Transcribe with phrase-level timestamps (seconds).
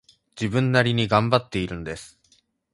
[0.35, 2.17] 自分なりに頑張っているんです